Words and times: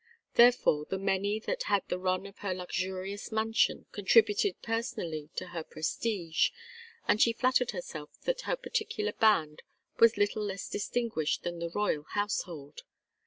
Therefore, 0.33 0.85
the 0.85 0.97
many 0.97 1.39
that 1.41 1.61
had 1.69 1.87
the 1.87 1.99
run 1.99 2.25
of 2.25 2.39
her 2.39 2.55
luxurious 2.55 3.31
mansion 3.31 3.85
contributed 3.91 4.59
personally 4.63 5.29
to 5.35 5.49
her 5.49 5.63
prestige, 5.63 6.49
and 7.07 7.21
she 7.21 7.33
flattered 7.33 7.69
herself 7.69 8.09
that 8.23 8.41
her 8.49 8.55
particular 8.55 9.13
band 9.13 9.61
was 9.99 10.17
little 10.17 10.43
less 10.43 10.67
distinguished 10.67 11.43
than 11.43 11.59
the 11.59 11.69
Royal 11.69 12.05
Household. 12.15 12.81